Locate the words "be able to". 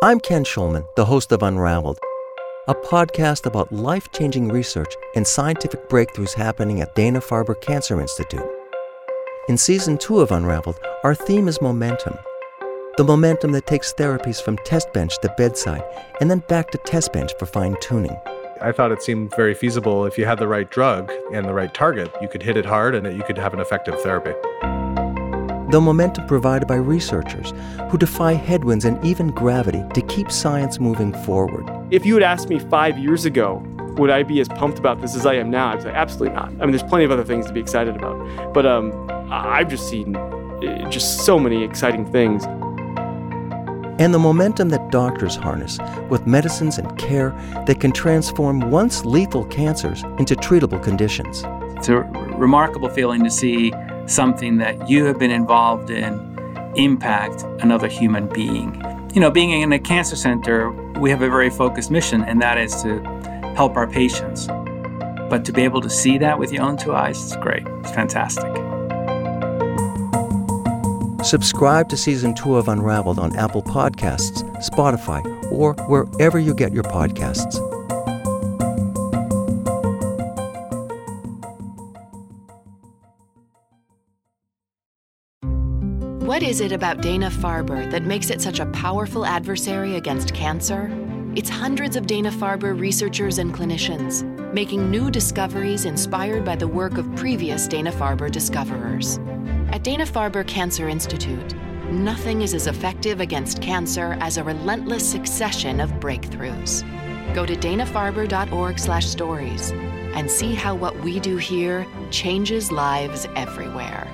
65.52-65.90